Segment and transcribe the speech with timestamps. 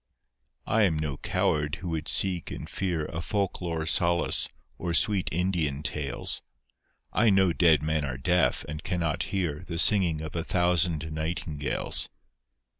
[0.65, 5.83] I am no coward who could seek in fear A folklore solace or sweet Indian
[5.83, 6.41] tales:
[7.13, 12.09] I know dead men are deaf and cannot hear The singing of a thousand nightingales.